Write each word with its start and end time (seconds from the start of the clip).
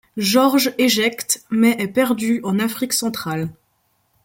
George 0.17 0.73
éjecte, 0.79 1.43
mais 1.51 1.75
est 1.77 1.87
perdu 1.87 2.41
en 2.43 2.57
Afrique 2.57 2.91
centrale. 2.91 3.51